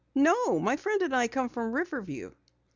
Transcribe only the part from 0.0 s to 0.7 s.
"No,